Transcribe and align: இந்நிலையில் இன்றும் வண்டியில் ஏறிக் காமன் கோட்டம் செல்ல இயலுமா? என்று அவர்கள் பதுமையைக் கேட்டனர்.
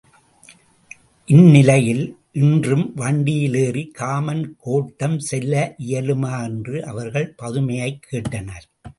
இந்நிலையில் 1.25 2.17
இன்றும் 2.31 2.93
வண்டியில் 2.93 3.53
ஏறிக் 3.53 3.93
காமன் 3.93 4.55
கோட்டம் 4.59 5.19
செல்ல 5.19 5.75
இயலுமா? 5.79 6.43
என்று 6.43 6.85
அவர்கள் 6.85 7.35
பதுமையைக் 7.43 8.07
கேட்டனர். 8.11 8.67